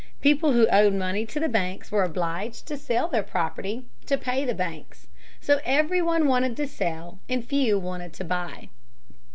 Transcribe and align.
People 0.19 0.53
who 0.53 0.65
owed 0.71 0.95
money 0.95 1.27
to 1.27 1.39
the 1.39 1.47
banks 1.47 1.91
were 1.91 2.03
obliged 2.03 2.65
to 2.65 2.75
sell 2.75 3.07
their 3.07 3.21
property 3.21 3.85
to 4.07 4.17
pay 4.17 4.43
the 4.45 4.55
banks. 4.55 5.05
So 5.39 5.59
every 5.63 6.01
one 6.01 6.27
wanted 6.27 6.57
to 6.57 6.65
sell, 6.67 7.19
and 7.29 7.45
few 7.45 7.77
wanted 7.77 8.11
to 8.13 8.23
buy. 8.23 8.69